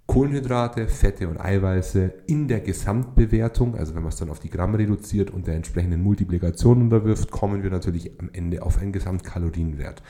Kohlenhydrate, 0.07 0.87
Fette 0.87 1.29
und 1.29 1.39
Eiweiße 1.39 2.13
in 2.27 2.47
der 2.47 2.61
Gesamtbewertung, 2.61 3.75
also 3.75 3.95
wenn 3.95 4.03
man 4.03 4.13
es 4.13 4.17
dann 4.19 4.31
auf 4.31 4.39
die 4.39 4.51
Gramm 4.51 4.75
reduziert 4.75 5.31
und 5.31 5.47
der 5.47 5.57
entsprechenden 5.57 6.03
Multiplikation 6.03 6.81
unterwirft, 6.81 7.31
kommen 7.31 7.63
wir 7.63 7.71
natürlich 7.71 8.13
am 8.21 8.31
Ende 8.33 8.63
auf 8.63 8.79
einen 8.79 8.93
Gesamtkalorienwert. 8.93 10.03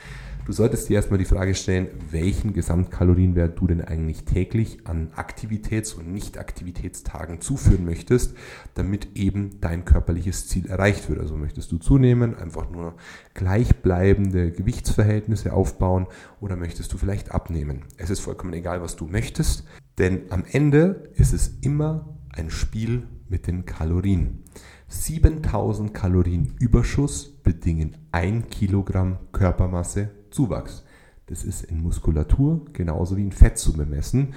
Du 0.45 0.53
solltest 0.53 0.87
dir 0.87 0.95
erstmal 0.95 1.17
die 1.17 1.25
Frage 1.25 1.55
stellen, 1.55 1.89
welchen 2.09 2.53
Gesamtkalorienwert 2.53 3.59
du 3.59 3.67
denn 3.67 3.81
eigentlich 3.81 4.23
täglich 4.23 4.87
an 4.87 5.11
Aktivitäts- 5.15 5.93
und 5.93 6.13
Nicht-Aktivitätstagen 6.13 7.41
zuführen 7.41 7.83
möchtest, 7.83 8.33
damit 8.75 9.17
eben 9.17 9.59
dein 9.59 9.83
körperliches 9.83 10.47
Ziel 10.47 10.67
erreicht 10.67 11.09
wird. 11.09 11.19
Also 11.19 11.35
möchtest 11.35 11.69
du 11.73 11.79
zunehmen, 11.79 12.33
einfach 12.33 12.69
nur 12.69 12.95
gleichbleibende 13.33 14.53
Gewichtsverhältnisse 14.53 15.51
aufbauen 15.51 16.07
oder 16.39 16.55
möchtest 16.55 16.93
du 16.93 16.97
vielleicht 16.97 17.31
abnehmen. 17.31 17.81
Es 17.97 18.09
ist 18.09 18.21
vollkommen 18.21 18.53
egal, 18.53 18.81
was 18.81 18.95
du 18.95 19.05
möchtest, 19.05 19.65
denn 19.97 20.31
am 20.31 20.43
Ende 20.51 21.11
ist 21.15 21.33
es 21.33 21.57
immer 21.61 22.17
ein 22.29 22.49
Spiel 22.49 23.07
mit 23.29 23.47
den 23.47 23.65
Kalorien. 23.65 24.43
7000 24.87 25.93
Kalorien 25.93 26.53
Überschuss 26.59 27.41
bedingen 27.43 27.97
1 28.11 28.47
Kilogramm 28.49 29.17
Körpermasse 29.31 30.11
Zuwachs. 30.31 30.83
Das 31.25 31.43
ist 31.43 31.63
in 31.63 31.81
Muskulatur 31.81 32.65
genauso 32.71 33.17
wie 33.17 33.23
in 33.23 33.31
Fett 33.31 33.57
zu 33.57 33.73
bemessen 33.73 34.33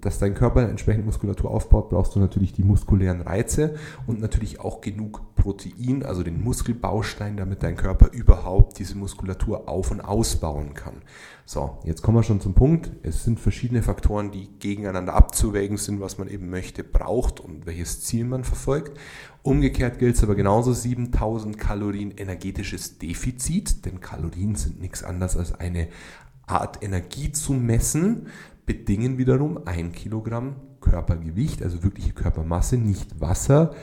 dass 0.00 0.18
dein 0.18 0.34
Körper 0.34 0.68
entsprechend 0.68 1.04
Muskulatur 1.06 1.50
aufbaut, 1.50 1.90
brauchst 1.90 2.14
du 2.14 2.20
natürlich 2.20 2.52
die 2.52 2.62
muskulären 2.62 3.20
Reize 3.20 3.74
und 4.06 4.20
natürlich 4.20 4.60
auch 4.60 4.80
genug 4.80 5.34
Protein, 5.34 6.04
also 6.04 6.22
den 6.22 6.42
Muskelbaustein, 6.42 7.36
damit 7.36 7.62
dein 7.62 7.76
Körper 7.76 8.12
überhaupt 8.12 8.78
diese 8.78 8.96
Muskulatur 8.96 9.68
auf- 9.68 9.90
und 9.90 10.00
ausbauen 10.00 10.74
kann. 10.74 11.02
So, 11.44 11.78
jetzt 11.84 12.02
kommen 12.02 12.18
wir 12.18 12.22
schon 12.22 12.40
zum 12.40 12.54
Punkt. 12.54 12.92
Es 13.02 13.24
sind 13.24 13.40
verschiedene 13.40 13.82
Faktoren, 13.82 14.30
die 14.30 14.48
gegeneinander 14.60 15.14
abzuwägen 15.14 15.76
sind, 15.76 16.00
was 16.00 16.16
man 16.16 16.28
eben 16.28 16.48
möchte, 16.48 16.84
braucht 16.84 17.40
und 17.40 17.66
welches 17.66 18.02
Ziel 18.02 18.24
man 18.24 18.44
verfolgt. 18.44 18.98
Umgekehrt 19.42 19.98
gilt 19.98 20.14
es 20.14 20.22
aber 20.22 20.36
genauso 20.36 20.72
7000 20.72 21.58
Kalorien 21.58 22.12
energetisches 22.12 22.98
Defizit, 22.98 23.84
denn 23.84 24.00
Kalorien 24.00 24.54
sind 24.54 24.80
nichts 24.80 25.02
anderes 25.02 25.36
als 25.36 25.52
eine 25.52 25.88
Art 26.46 26.82
Energie 26.82 27.32
zu 27.32 27.52
messen, 27.52 28.28
bedingen 28.72 29.18
wiederum 29.18 29.60
ein 29.66 29.92
Kilogramm 29.92 30.56
Körpergewicht, 30.80 31.62
also 31.62 31.82
wirkliche 31.82 32.12
Körpermasse, 32.12 32.78
nicht 32.78 33.20
Wasser 33.20 33.74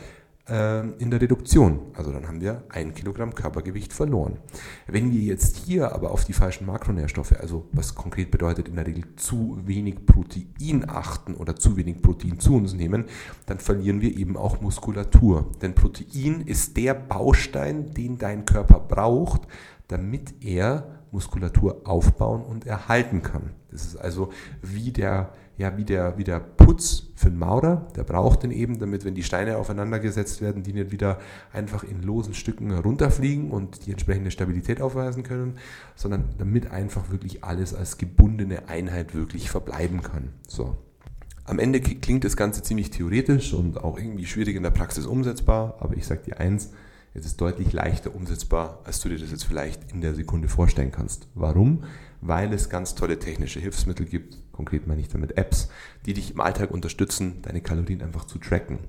äh, 0.48 0.80
in 0.98 1.12
der 1.12 1.22
Reduktion. 1.22 1.80
Also 1.94 2.12
dann 2.12 2.28
haben 2.28 2.42
wir 2.42 2.64
ein 2.70 2.96
Kilogramm 2.96 3.36
Körpergewicht 3.36 3.94
verloren. 3.94 4.40
Wenn 4.88 5.12
wir 5.12 5.20
jetzt 5.22 5.58
hier 5.58 5.94
aber 5.94 6.10
auf 6.10 6.26
die 6.26 6.34
falschen 6.34 6.66
Makronährstoffe, 6.66 7.34
also 7.40 7.68
was 7.72 7.94
konkret 7.94 8.32
bedeutet 8.32 8.68
in 8.68 8.78
der 8.78 8.88
Regel 8.88 9.04
zu 9.16 9.60
wenig 9.64 10.08
Protein 10.08 10.90
achten 10.90 11.36
oder 11.36 11.56
zu 11.56 11.78
wenig 11.78 12.02
Protein 12.02 12.40
zu 12.40 12.56
uns 12.56 12.74
nehmen, 12.74 13.06
dann 13.46 13.60
verlieren 13.60 14.02
wir 14.02 14.18
eben 14.18 14.38
auch 14.38 14.60
Muskulatur. 14.60 15.52
Denn 15.62 15.76
Protein 15.76 16.42
ist 16.42 16.78
der 16.78 16.96
Baustein, 16.96 17.94
den 17.94 18.18
dein 18.18 18.44
Körper 18.46 18.80
braucht, 18.80 19.48
damit 19.88 20.44
er 20.44 20.99
Muskulatur 21.12 21.82
aufbauen 21.86 22.44
und 22.44 22.66
erhalten 22.66 23.22
kann. 23.22 23.52
Das 23.72 23.86
ist 23.86 23.96
also 23.98 24.32
wie 24.62 24.92
der, 24.92 25.34
ja, 25.58 25.78
wie 25.78 25.84
der, 25.84 26.18
wie 26.18 26.24
der 26.24 26.40
Putz 26.40 27.08
für 27.16 27.30
den 27.30 27.40
Maurer. 27.40 27.88
Der 27.96 28.04
braucht 28.04 28.44
den 28.44 28.52
eben, 28.52 28.80
damit, 28.80 29.06
wenn 29.06 29.16
die 29.16 29.24
Steine 29.24 29.58
aufeinander 29.58 30.00
gesetzt 30.00 30.42
werden, 30.42 30.64
die 30.64 30.74
nicht 30.74 30.92
wieder 30.92 31.20
einfach 31.52 31.84
in 31.84 32.02
losen 32.02 32.34
Stücken 32.34 32.72
runterfliegen 32.72 33.52
und 33.52 33.86
die 33.86 33.92
entsprechende 33.92 34.32
Stabilität 34.32 34.82
aufweisen 34.82 35.24
können, 35.24 35.58
sondern 35.96 36.30
damit 36.38 36.72
einfach 36.72 37.12
wirklich 37.12 37.44
alles 37.44 37.74
als 37.74 37.98
gebundene 37.98 38.70
Einheit 38.70 39.14
wirklich 39.16 39.50
verbleiben 39.50 40.02
kann. 40.02 40.30
So. 40.48 40.78
Am 41.46 41.58
Ende 41.58 41.82
klingt 41.82 42.24
das 42.24 42.38
Ganze 42.38 42.62
ziemlich 42.62 42.92
theoretisch 42.92 43.54
und 43.54 43.84
auch 43.84 43.98
irgendwie 43.98 44.28
schwierig 44.28 44.56
in 44.56 44.62
der 44.62 44.70
Praxis 44.70 45.08
umsetzbar, 45.08 45.78
aber 45.80 45.98
ich 45.98 46.06
sage 46.06 46.22
dir 46.22 46.40
eins, 46.40 46.72
es 47.14 47.26
ist 47.26 47.42
deutlich 47.42 47.74
leichter 47.74 48.16
umsetzbar, 48.16 48.80
als 48.84 49.00
du 49.02 49.10
dir 49.10 49.18
das 49.18 49.32
jetzt 49.32 49.46
vielleicht 49.46 49.92
in 49.92 50.02
der 50.02 50.14
Sekunde 50.14 50.48
vorstellen 50.48 50.92
kannst. 50.92 51.28
Warum? 51.36 51.84
Weil 52.22 52.54
es 52.54 52.70
ganz 52.70 52.96
tolle 52.96 53.18
technische 53.18 53.60
Hilfsmittel 53.60 54.06
gibt, 54.06 54.38
konkret 54.52 54.88
meine 54.88 55.02
ich 55.02 55.08
damit 55.08 55.38
Apps, 55.38 55.70
die 56.06 56.14
dich 56.14 56.32
im 56.32 56.42
Alltag 56.42 56.72
unterstützen, 56.72 57.42
deine 57.42 57.62
Kalorien 57.62 58.02
einfach 58.02 58.26
zu 58.26 58.40
tracken. 58.40 58.80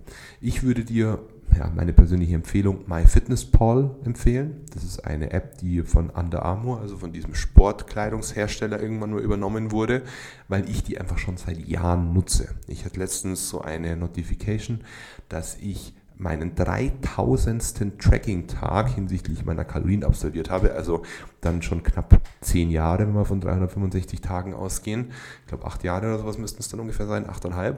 Ich 0.40 0.62
würde 0.62 0.84
dir 0.84 1.20
ja, 1.56 1.70
meine 1.74 1.92
persönliche 1.92 2.34
Empfehlung 2.34 2.88
MyFitnessPal 2.88 3.96
empfehlen. 4.04 4.62
Das 4.72 4.84
ist 4.84 5.04
eine 5.04 5.32
App, 5.32 5.58
die 5.58 5.82
von 5.82 6.10
Under 6.10 6.42
Armour, 6.42 6.80
also 6.80 6.96
von 6.96 7.12
diesem 7.12 7.34
Sportkleidungshersteller 7.34 8.80
irgendwann 8.80 9.10
nur 9.10 9.20
übernommen 9.20 9.70
wurde, 9.70 10.02
weil 10.48 10.68
ich 10.68 10.82
die 10.82 10.98
einfach 11.00 11.18
schon 11.18 11.36
seit 11.36 11.58
Jahren 11.66 12.12
nutze. 12.12 12.48
Ich 12.66 12.84
hatte 12.84 13.00
letztens 13.00 13.48
so 13.48 13.60
eine 13.60 13.96
Notification, 13.96 14.80
dass 15.28 15.56
ich 15.56 15.94
meinen 16.20 16.54
3000. 16.54 17.98
Tracking-Tag 17.98 18.90
hinsichtlich 18.90 19.44
meiner 19.44 19.64
Kalorien 19.64 20.04
absolviert 20.04 20.50
habe. 20.50 20.74
Also 20.74 21.02
dann 21.40 21.62
schon 21.62 21.82
knapp 21.82 22.20
10 22.42 22.70
Jahre, 22.70 23.06
wenn 23.06 23.14
wir 23.14 23.24
von 23.24 23.40
365 23.40 24.20
Tagen 24.20 24.54
ausgehen. 24.54 25.10
Ich 25.42 25.48
glaube, 25.48 25.64
8 25.64 25.82
Jahre 25.82 26.06
oder 26.06 26.18
sowas 26.18 26.38
müssten 26.38 26.60
es 26.60 26.68
dann 26.68 26.80
ungefähr 26.80 27.06
sein, 27.06 27.26
8,5. 27.26 27.76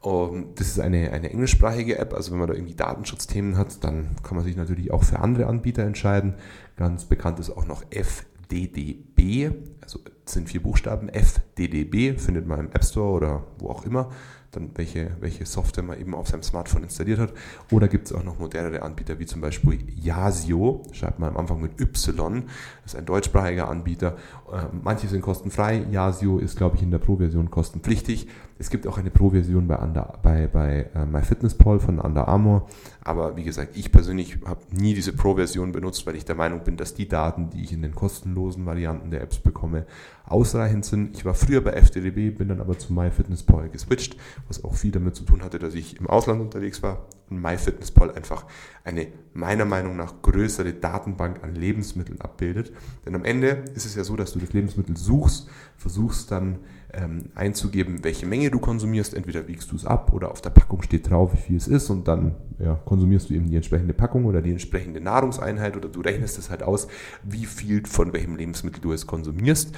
Um, 0.00 0.54
das 0.54 0.68
ist 0.68 0.80
eine, 0.80 1.10
eine 1.10 1.30
englischsprachige 1.30 1.98
App. 1.98 2.14
Also 2.14 2.30
wenn 2.30 2.38
man 2.38 2.48
da 2.48 2.54
irgendwie 2.54 2.74
Datenschutzthemen 2.74 3.56
hat, 3.56 3.82
dann 3.82 4.16
kann 4.22 4.36
man 4.36 4.44
sich 4.44 4.56
natürlich 4.56 4.92
auch 4.92 5.02
für 5.02 5.18
andere 5.20 5.46
Anbieter 5.46 5.82
entscheiden. 5.82 6.34
Ganz 6.76 7.06
bekannt 7.06 7.40
ist 7.40 7.50
auch 7.50 7.66
noch 7.66 7.82
FDDB. 7.90 9.50
Also 9.80 10.00
sind 10.26 10.50
vier 10.50 10.62
Buchstaben. 10.62 11.08
FDDB 11.08 12.18
findet 12.18 12.46
man 12.46 12.60
im 12.60 12.66
App 12.66 12.84
Store 12.84 13.12
oder 13.12 13.44
wo 13.58 13.70
auch 13.70 13.84
immer 13.84 14.10
dann 14.52 14.70
welche, 14.74 15.10
welche 15.20 15.44
Software 15.46 15.84
man 15.84 16.00
eben 16.00 16.14
auf 16.14 16.28
seinem 16.28 16.42
Smartphone 16.42 16.84
installiert 16.84 17.18
hat. 17.18 17.32
Oder 17.70 17.88
gibt 17.88 18.06
es 18.06 18.12
auch 18.12 18.24
noch 18.24 18.38
modernere 18.38 18.82
Anbieter 18.82 19.18
wie 19.18 19.26
zum 19.26 19.40
Beispiel 19.40 19.78
Yasio, 19.96 20.82
schreibt 20.92 21.18
man 21.18 21.30
am 21.30 21.36
Anfang 21.36 21.60
mit 21.60 21.80
Y, 21.80 22.44
das 22.82 22.94
ist 22.94 22.98
ein 22.98 23.06
deutschsprachiger 23.06 23.68
Anbieter. 23.68 24.16
Äh, 24.52 24.64
manche 24.82 25.08
sind 25.08 25.20
kostenfrei, 25.20 25.84
Yasio 25.90 26.38
ist, 26.38 26.56
glaube 26.56 26.76
ich, 26.76 26.82
in 26.82 26.90
der 26.90 26.98
Pro-Version 26.98 27.50
kostenpflichtig. 27.50 28.28
Es 28.60 28.70
gibt 28.70 28.88
auch 28.88 28.98
eine 28.98 29.10
Pro-Version 29.10 29.68
bei, 29.68 29.76
bei, 30.20 30.48
bei 30.48 30.86
uh, 30.96 31.06
MyFitnessPal 31.06 31.78
von 31.78 32.00
Under 32.00 32.26
Armour. 32.26 32.66
Aber 33.04 33.36
wie 33.36 33.44
gesagt, 33.44 33.76
ich 33.76 33.92
persönlich 33.92 34.38
habe 34.44 34.60
nie 34.72 34.94
diese 34.94 35.12
Pro-Version 35.12 35.70
benutzt, 35.70 36.06
weil 36.06 36.16
ich 36.16 36.24
der 36.24 36.34
Meinung 36.34 36.64
bin, 36.64 36.76
dass 36.76 36.94
die 36.94 37.08
Daten, 37.08 37.50
die 37.50 37.62
ich 37.62 37.72
in 37.72 37.82
den 37.82 37.94
kostenlosen 37.94 38.66
Varianten 38.66 39.12
der 39.12 39.22
Apps 39.22 39.38
bekomme, 39.38 39.86
ausreichend 40.26 40.84
sind. 40.84 41.16
Ich 41.16 41.24
war 41.24 41.34
früher 41.34 41.60
bei 41.60 41.70
FDDB, 41.70 42.30
bin 42.30 42.48
dann 42.48 42.60
aber 42.60 42.76
zu 42.76 42.92
MyFitnessPal 42.92 43.68
geswitcht, 43.68 44.16
was 44.46 44.64
auch 44.64 44.74
viel 44.74 44.90
damit 44.90 45.16
zu 45.16 45.24
tun 45.24 45.42
hatte, 45.42 45.58
dass 45.58 45.74
ich 45.74 45.98
im 45.98 46.06
Ausland 46.06 46.40
unterwegs 46.40 46.82
war 46.82 47.06
und 47.30 47.40
MyFitnessPal 47.40 48.12
einfach 48.12 48.46
eine 48.84 49.08
meiner 49.34 49.64
Meinung 49.64 49.96
nach 49.96 50.22
größere 50.22 50.72
Datenbank 50.72 51.42
an 51.42 51.54
Lebensmitteln 51.54 52.20
abbildet. 52.20 52.72
Denn 53.04 53.14
am 53.14 53.24
Ende 53.24 53.64
ist 53.74 53.84
es 53.84 53.94
ja 53.94 54.04
so, 54.04 54.16
dass 54.16 54.32
du 54.32 54.38
das 54.38 54.52
Lebensmittel 54.52 54.96
suchst, 54.96 55.48
versuchst 55.76 56.30
dann 56.30 56.58
ähm, 56.92 57.30
einzugeben, 57.34 58.02
welche 58.02 58.26
Menge 58.26 58.50
du 58.50 58.58
konsumierst. 58.58 59.14
Entweder 59.14 59.46
wiegst 59.46 59.70
du 59.70 59.76
es 59.76 59.84
ab 59.84 60.12
oder 60.12 60.30
auf 60.30 60.40
der 60.40 60.50
Packung 60.50 60.82
steht 60.82 61.10
drauf, 61.10 61.32
wie 61.34 61.40
viel 61.40 61.56
es 61.56 61.68
ist 61.68 61.90
und 61.90 62.08
dann 62.08 62.34
ja, 62.58 62.74
konsumierst 62.74 63.30
du 63.30 63.34
eben 63.34 63.48
die 63.48 63.56
entsprechende 63.56 63.94
Packung 63.94 64.24
oder 64.24 64.42
die 64.42 64.50
entsprechende 64.50 65.00
Nahrungseinheit 65.00 65.76
oder 65.76 65.88
du 65.88 66.00
rechnest 66.00 66.38
es 66.38 66.50
halt 66.50 66.62
aus, 66.62 66.88
wie 67.22 67.46
viel 67.46 67.86
von 67.86 68.12
welchem 68.12 68.36
Lebensmittel 68.36 68.80
du 68.80 68.92
es 68.92 69.06
konsumierst. 69.06 69.74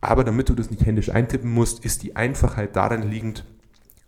Aber 0.00 0.24
damit 0.24 0.48
du 0.48 0.54
das 0.54 0.70
nicht 0.70 0.84
händisch 0.84 1.10
eintippen 1.10 1.50
musst, 1.50 1.84
ist 1.84 2.02
die 2.02 2.16
Einfachheit 2.16 2.74
darin 2.74 3.02
liegend, 3.02 3.44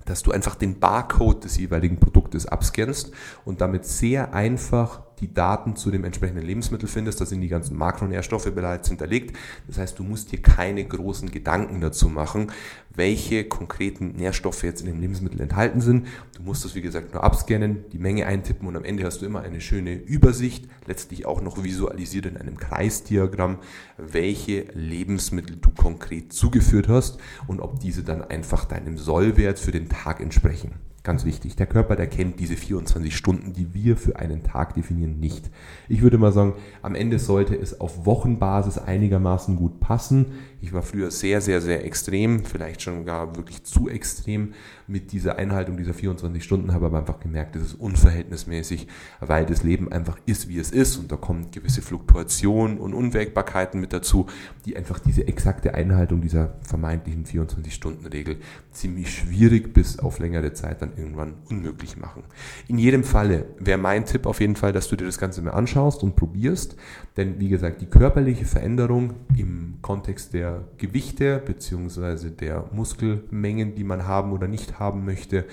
dass 0.05 0.23
du 0.23 0.33
einfach 0.33 0.55
den 0.55 0.79
Barcode 0.79 1.45
des 1.45 1.57
jeweiligen 1.57 1.99
Produktes 1.99 2.47
abscannst 2.47 3.13
und 3.45 3.61
damit 3.61 3.85
sehr 3.85 4.35
einfach 4.35 5.03
die 5.25 5.33
Daten 5.33 5.75
zu 5.75 5.91
dem 5.91 6.05
entsprechenden 6.05 6.45
Lebensmittel 6.45 6.87
findest. 6.87 7.19
Da 7.19 7.25
sind 7.25 7.41
die 7.41 7.49
ganzen 7.49 7.79
Makronährstoffe 7.79 8.55
bereits 8.55 8.89
hinterlegt. 8.89 9.35
Das 9.67 9.79
heißt, 9.79 9.99
du 9.99 10.03
musst 10.03 10.33
dir 10.33 10.43
keine 10.43 10.85
großen 10.85 11.31
Gedanken 11.31 11.81
dazu 11.81 12.11
machen, 12.11 12.53
welche 12.95 13.45
konkreten 13.45 14.13
Nährstoffe 14.13 14.63
jetzt 14.65 14.83
in 14.83 14.87
dem 14.87 15.01
Lebensmittel 15.01 15.41
enthalten 15.41 15.81
sind. 15.81 16.07
Du 16.37 16.43
musst 16.43 16.63
das, 16.65 16.75
wie 16.75 16.83
gesagt, 16.83 17.15
nur 17.15 17.25
abscannen, 17.25 17.85
die 17.93 17.99
Menge 17.99 18.27
eintippen 18.27 18.69
und 18.69 18.77
am 18.77 18.85
Ende 18.85 19.05
hast 19.05 19.23
du 19.23 19.27
immer 19.27 19.41
eine 19.41 19.63
schöne 19.63 19.95
Übersicht, 19.95 20.69
letztlich 20.87 21.25
auch 21.25 21.41
noch 21.41 21.65
visualisiert 21.65 22.27
in 22.27 22.37
einem 22.37 22.59
Kreisdiagramm, 22.59 23.59
welche 23.97 24.67
Lebensmittel 24.75 25.57
du 25.57 25.71
konkret 25.71 26.35
zugeführt 26.35 26.89
hast 26.89 27.19
und 27.47 27.61
ob 27.61 27.81
diese 27.81 28.05
dann 28.05 28.23
einfach 28.23 28.67
deinem 28.67 28.99
Sollwert 28.99 29.59
für 29.59 29.73
den 29.73 29.89
Tag 29.89 30.21
entsprechen. 30.21 30.73
Ganz 31.05 31.27
wichtig, 31.27 31.55
der 31.55 31.67
Körper, 31.67 31.97
der 31.97 32.07
kennt 32.07 32.41
diese 32.41 32.57
24 32.57 33.15
Stunden, 33.15 33.53
die 33.53 33.75
wir 33.75 33.99
für 33.99 34.17
einen 34.17 34.43
Tag 34.43 34.73
definieren, 34.73 35.21
nicht. 35.21 35.51
Ich 35.87 36.01
würde 36.01 36.17
mal 36.17 36.33
sagen, 36.33 36.55
am 36.81 36.95
Ende 36.95 37.19
sollte 37.19 37.55
es 37.55 37.79
auf 37.79 38.07
Wochenbasis 38.07 38.79
einigermaßen 38.79 39.57
gut 39.57 39.81
passen. 39.81 40.33
Ich 40.65 40.73
war 40.73 40.81
früher 40.81 41.11
sehr, 41.11 41.43
sehr, 41.43 41.61
sehr 41.61 41.85
extrem, 41.85 42.43
vielleicht 42.43 42.81
schon 42.81 43.05
gar 43.05 43.37
wirklich 43.37 43.65
zu 43.65 43.91
extrem 43.91 44.55
mit 44.87 45.13
dieser 45.13 45.37
Einhaltung 45.37 45.77
dieser 45.77 45.93
24 45.93 46.43
Stunden, 46.43 46.73
habe 46.73 46.87
aber 46.87 46.99
einfach 46.99 47.21
gemerkt, 47.21 47.55
das 47.55 47.63
ist 47.65 47.75
unverhältnismäßig, 47.75 48.87
weil 49.21 49.45
das 49.45 49.63
Leben 49.63 49.93
einfach 49.93 50.17
ist, 50.25 50.49
wie 50.49 50.59
es 50.59 50.71
ist 50.71 50.97
und 50.97 51.13
da 51.13 51.17
kommen 51.17 51.51
gewisse 51.51 51.83
Fluktuationen 51.83 52.79
und 52.79 52.95
Unwägbarkeiten 52.95 53.79
mit 53.79 53.93
dazu, 53.93 54.27
die 54.65 54.75
einfach 54.75 54.99
diese 54.99 55.29
exakte 55.29 55.75
Einhaltung 55.75 56.23
dieser 56.23 56.55
vermeintlichen 56.63 57.27
24-Stunden-Regel 57.27 58.39
ziemlich 58.73 59.15
schwierig 59.15 59.75
bis 59.75 59.99
auf 59.99 60.19
längere 60.19 60.55
Zeit 60.55 60.81
dann 60.81 60.97
irgendwann 60.97 61.35
unmöglich 61.51 61.99
machen. 61.99 62.23
In 62.69 62.79
jedem 62.79 63.05
Falle 63.05 63.47
wäre 63.59 63.79
mein 63.79 64.07
Tipp 64.07 64.25
auf 64.25 64.41
jeden 64.41 64.57
Fall, 64.57 64.73
dass 64.73 64.89
du 64.89 64.97
dir 64.97 65.05
das 65.05 65.19
Ganze 65.19 65.43
mal 65.43 65.51
anschaust 65.51 66.03
und 66.03 66.17
probierst, 66.17 66.77
denn 67.19 67.39
wie 67.39 67.49
gesagt, 67.49 67.83
die 67.83 67.87
körperliche 67.87 68.47
Veränderung 68.47 69.15
im 69.37 69.75
Kontext 69.83 70.33
der 70.35 70.54
Gewichte 70.79 71.43
bzw. 71.45 72.31
der 72.31 72.65
Muskelmengen, 72.73 73.75
die 73.75 73.85
man 73.85 74.07
haben 74.07 74.33
oder 74.33 74.49
nicht 74.49 74.79
haben 74.79 75.05
möchte, 75.05 75.45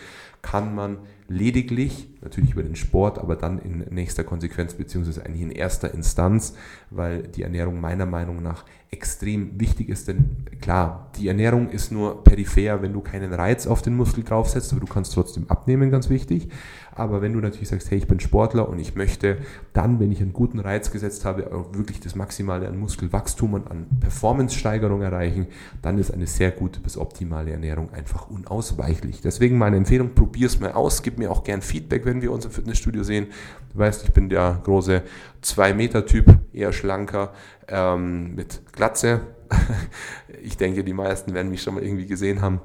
kann 0.41 0.74
man 0.74 0.98
lediglich, 1.27 2.10
natürlich 2.22 2.51
über 2.51 2.63
den 2.63 2.75
Sport, 2.75 3.20
aber 3.20 3.36
dann 3.36 3.60
in 3.60 3.86
nächster 3.93 4.24
Konsequenz 4.24 4.74
beziehungsweise 4.74 5.25
eigentlich 5.25 5.43
in 5.43 5.51
erster 5.51 5.93
Instanz, 5.93 6.55
weil 6.89 7.24
die 7.24 7.43
Ernährung 7.43 7.79
meiner 7.79 8.05
Meinung 8.05 8.41
nach 8.41 8.65
extrem 8.89 9.60
wichtig 9.60 9.89
ist. 9.89 10.08
Denn 10.08 10.46
klar, 10.60 11.12
die 11.17 11.27
Ernährung 11.27 11.70
ist 11.70 11.91
nur 11.91 12.24
peripher, 12.24 12.81
wenn 12.81 12.93
du 12.93 13.01
keinen 13.01 13.34
Reiz 13.34 13.67
auf 13.67 13.81
den 13.81 13.96
Muskel 13.96 14.24
draufsetzt, 14.24 14.72
aber 14.74 14.81
du 14.81 14.91
kannst 14.91 15.13
trotzdem 15.13 15.50
abnehmen, 15.50 15.91
ganz 15.91 16.10
wichtig. 16.10 16.50
Aber 17.01 17.24
wenn 17.24 17.34
du 17.34 17.39
natürlich 17.39 17.70
sagst, 17.70 17.89
hey, 17.89 17.98
ich 17.98 18.08
bin 18.08 18.20
Sportler 18.20 18.70
und 18.70 18.77
ich 18.77 18.93
möchte 18.93 19.38
dann, 19.74 20.00
wenn 20.00 20.12
ich 20.12 20.22
einen 20.22 20.34
guten 20.34 20.60
Reiz 20.60 20.91
gesetzt 20.91 21.25
habe, 21.25 21.51
auch 21.51 21.74
wirklich 21.74 22.00
das 22.00 22.13
Maximale 22.13 22.67
an 22.67 22.77
Muskelwachstum 22.77 23.55
und 23.55 23.72
an 23.72 23.88
Performance-Steigerung 24.00 25.01
erreichen, 25.01 25.48
dann 25.81 25.98
ist 25.98 26.12
eine 26.12 26.27
sehr 26.27 26.51
gute 26.51 26.79
bis 26.79 26.98
optimale 26.98 27.50
Ernährung 27.53 27.91
einfach 27.91 28.29
unausweichlich. 28.29 29.20
Deswegen 29.22 29.58
meine 29.58 29.77
Empfehlung, 29.77 30.13
probier 30.13 30.46
es 30.46 30.60
mal 30.60 30.74
aus, 30.74 31.01
gib 31.01 31.17
mir 31.17 31.31
auch 31.31 31.43
gern 31.43 31.63
Feedback, 31.63 32.05
wenn 32.05 32.22
wir 32.22 32.31
uns 32.31 32.46
im 32.46 32.51
Fitnessstudio 32.51 33.01
sehen. 33.01 33.25
Du 33.74 33.79
weißt, 33.79 34.03
ich 34.03 34.12
bin 34.12 34.29
der 34.29 34.62
große 34.63 35.01
2-Meter-Typ, 35.43 36.38
eher 36.53 36.72
schlanker, 36.72 37.34
ähm, 37.67 38.36
mit 38.36 38.62
Glatze. 38.74 39.22
ich 40.43 40.55
denke, 40.55 40.84
die 40.84 40.93
meisten 40.93 41.34
werden 41.34 41.50
mich 41.50 41.63
schon 41.63 41.74
mal 41.74 41.84
irgendwie 41.84 42.05
gesehen 42.05 42.43
haben. 42.43 42.62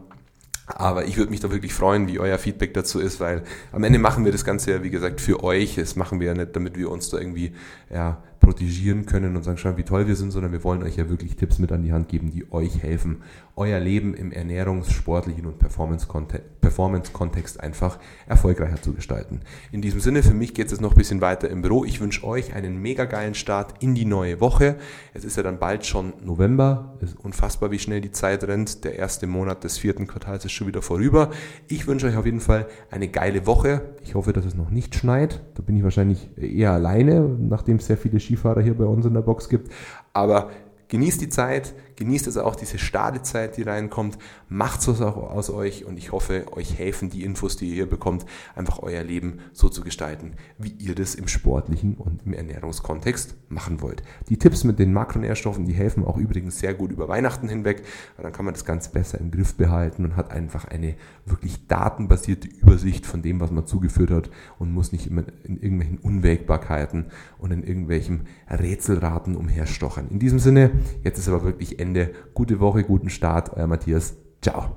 Aber 0.67 1.05
ich 1.05 1.17
würde 1.17 1.31
mich 1.31 1.41
da 1.41 1.51
wirklich 1.51 1.73
freuen, 1.73 2.09
wie 2.09 2.19
euer 2.19 2.39
Feedback 2.39 2.75
dazu 2.75 2.99
ist, 2.99 3.21
weil 3.21 3.45
am 3.71 3.85
Ende 3.85 4.01
machen 4.01 4.25
wir 4.25 4.33
das 4.33 4.45
Ganze 4.45 4.73
ja, 4.73 4.83
wie 4.83 4.91
gesagt, 4.91 5.21
für 5.21 5.45
euch. 5.45 5.77
Das 5.77 5.95
machen 5.95 6.19
wir 6.19 6.29
ja 6.29 6.35
nicht, 6.35 6.57
damit 6.57 6.77
wir 6.77 6.91
uns 6.91 7.09
da 7.09 7.19
irgendwie 7.19 7.53
ja, 7.89 8.23
protegieren 8.47 9.07
können 9.07 9.35
und 9.35 9.43
sagen, 9.43 9.59
schau, 9.59 9.76
wie 9.76 9.83
toll 9.83 10.07
wir 10.07 10.15
sind, 10.15 10.31
sondern 10.31 10.53
wir 10.53 10.62
wollen 10.62 10.85
euch 10.85 10.97
ja 10.97 11.11
wirklich 11.11 11.35
Tipps 11.35 11.59
mit 11.59 11.73
an 11.73 11.83
die 11.83 11.93
Hand 11.93 12.09
geben, 12.09 12.31
die 12.31 12.53
euch 12.53 12.81
helfen, 12.81 13.23
euer 13.57 13.81
Leben 13.81 14.15
im 14.15 14.31
ernährungs-, 14.31 14.93
sportlichen 14.93 15.47
und 15.47 15.59
Performance-Kontext 15.59 17.59
einfach 17.59 17.99
erfolgreicher 18.29 18.81
zu 18.81 18.93
gestalten. 18.93 19.41
In 19.73 19.83
diesem 19.83 19.99
Sinne, 19.99 20.23
für 20.23 20.35
mich 20.35 20.55
geht 20.55 20.67
es 20.67 20.73
jetzt 20.73 20.81
noch 20.81 20.93
ein 20.93 20.97
bisschen 20.97 21.21
weiter 21.21 21.50
im 21.50 21.62
Büro. 21.62 21.85
Ich 21.85 22.00
wünsche 22.00 22.25
euch 22.25 22.55
einen 22.55 22.81
mega 22.81 23.07
geilen 23.07 23.35
Start 23.35 23.83
in 23.83 23.97
die 23.97 24.05
neue 24.05 24.41
Woche. 24.41 24.76
Es 25.12 25.25
ist 25.25 25.37
ja 25.37 25.43
dann 25.43 25.59
bald 25.59 25.85
schon 25.85 26.12
November. 26.25 26.97
Es 27.00 27.11
ist 27.11 27.19
unfassbar, 27.19 27.73
wie 27.73 27.81
schnell 27.81 28.00
die 28.00 28.12
Zeit 28.12 28.45
rennt. 28.45 28.85
Der 28.85 28.97
erste 28.97 29.26
Monat 29.26 29.65
des 29.65 29.76
vierten 29.76 30.07
Quartals 30.07 30.45
ist 30.45 30.53
schon 30.53 30.69
wieder 30.69 30.83
vorüber. 30.83 31.31
Ich 31.67 31.88
wünsche 31.88 32.07
euch 32.07 32.17
auf 32.17 32.26
jeden 32.26 32.41
Fall 32.41 32.69
eine 32.93 33.09
geile 33.09 33.45
Woche. 33.47 33.83
Ich 34.05 34.15
hoffe, 34.15 34.33
dass 34.33 34.45
es 34.45 34.55
noch 34.55 34.71
nicht 34.71 34.95
schneit. 34.95 35.43
Da 35.55 35.62
bin 35.62 35.76
ich 35.76 35.83
wahrscheinlich 35.83 36.31
eher 36.37 36.71
alleine, 36.71 37.23
nachdem 37.23 37.81
sehr 37.81 37.97
viele 37.97 38.21
Skifahrer 38.37 38.61
hier 38.61 38.76
bei 38.76 38.85
uns 38.85 39.07
in 39.07 39.14
der 39.14 39.23
Box 39.23 39.49
gibt. 39.49 39.73
Aber 40.12 40.50
genießt 40.88 41.21
die 41.21 41.28
Zeit, 41.28 41.75
genießt 41.97 42.26
also 42.26 42.43
auch 42.43 42.57
diese 42.57 42.79
Stadezeit, 42.79 43.57
die 43.57 43.62
reinkommt, 43.62 44.19
macht 44.49 44.87
was 44.87 45.00
auch 45.00 45.17
aus 45.17 45.50
euch 45.50 45.85
und 45.85 45.97
ich 45.97 46.12
hoffe, 46.12 46.47
euch 46.53 46.79
helfen 46.79 47.11
die 47.11 47.25
Infos, 47.25 47.57
die 47.57 47.69
ihr 47.69 47.75
hier 47.75 47.88
bekommt, 47.88 48.26
einfach 48.55 48.81
euer 48.83 49.03
Leben 49.03 49.38
so 49.53 49.69
zu 49.69 49.83
gestalten, 49.83 50.35
wie 50.59 50.75
ihr 50.79 50.95
das 50.95 51.15
im 51.15 51.29
sportlichen 51.29 51.95
und 51.95 52.26
im 52.26 52.33
Ernährungskontext 52.33 53.35
machen 53.49 53.81
wollt. 53.81 54.03
Die 54.29 54.38
Tipps 54.38 54.65
mit 54.65 54.79
den 54.79 54.93
Makronährstoffen, 54.93 55.65
die 55.65 55.73
helfen 55.73 56.05
auch 56.05 56.17
übrigens 56.17 56.59
sehr 56.59 56.75
gut 56.75 56.93
über 56.93 57.09
Weihnachten 57.09 57.49
hinweg, 57.49 57.83
weil 58.17 58.25
dann 58.25 58.33
kann 58.33 58.45
man 58.45 58.55
das 58.55 58.65
ganz 58.65 58.88
besser 58.88 59.19
im 59.19 59.31
Griff 59.31 59.55
behalten 59.55 60.05
und 60.05 60.17
hat 60.17 60.31
einfach 60.31 60.67
eine 60.67 60.95
wirklich 61.25 61.67
datenbasierte 61.67 62.49
Übersicht 62.49 63.07
von 63.07 63.23
dem, 63.23 63.41
was 63.41 63.50
man 63.50 63.67
zugeführt 63.67 64.11
hat 64.11 64.31
und 64.59 64.73
muss 64.73 64.93
nicht 64.93 65.07
immer 65.07 65.25
in 65.45 65.61
irgendwelchen 65.61 65.99
Unwägbarkeiten 65.99 67.07
und 67.38 67.50
in 67.53 67.62
irgendwelchen 67.62 68.26
Rätselraten 68.50 69.37
umherstochern. 69.37 70.09
In 70.11 70.19
diesem 70.19 70.38
Sinne, 70.38 70.71
Jetzt 71.03 71.19
ist 71.19 71.29
aber 71.29 71.45
wirklich 71.45 71.79
Ende. 71.79 71.86
Gute 72.35 72.61
Woche, 72.61 72.85
guten 72.85 73.11
Start. 73.11 73.57
Euer 73.57 73.66
Matthias. 73.66 74.14
Ciao. 74.43 74.76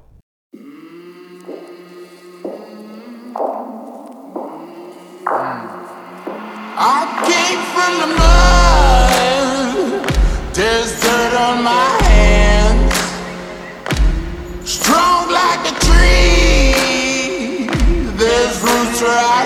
Strong 14.65 15.31
like 15.31 15.71
a 15.71 15.73
tree. 15.79 17.67
There's 18.17 18.61
roots 18.61 19.01
where 19.01 19.38